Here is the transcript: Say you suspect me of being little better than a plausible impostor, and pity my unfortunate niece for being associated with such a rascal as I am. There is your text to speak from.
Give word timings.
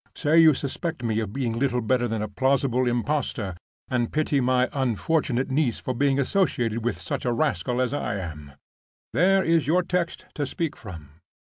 Say 0.15 0.39
you 0.39 0.55
suspect 0.55 1.03
me 1.03 1.19
of 1.19 1.31
being 1.31 1.53
little 1.59 1.79
better 1.79 2.07
than 2.07 2.23
a 2.23 2.27
plausible 2.27 2.87
impostor, 2.87 3.55
and 3.87 4.11
pity 4.11 4.41
my 4.41 4.67
unfortunate 4.73 5.51
niece 5.51 5.77
for 5.77 5.93
being 5.93 6.19
associated 6.19 6.83
with 6.83 6.99
such 6.99 7.23
a 7.23 7.31
rascal 7.31 7.79
as 7.79 7.93
I 7.93 8.15
am. 8.15 8.53
There 9.13 9.43
is 9.43 9.67
your 9.67 9.83
text 9.83 10.25
to 10.33 10.47
speak 10.47 10.75
from. 10.75 11.09